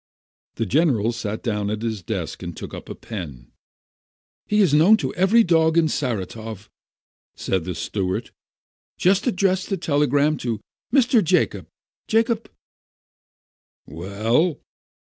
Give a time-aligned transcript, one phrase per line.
[0.55, 3.51] The general sat down at his desk, and took up a pen.
[4.47, 6.71] "He is known to every dog in Saratoff,"
[7.35, 8.31] said the steward.
[8.97, 10.59] "Just address the telegram to
[10.91, 11.23] Mr.
[11.23, 11.67] Jacob—
[12.07, 12.49] Jacob"
[13.85, 14.59] "Well?"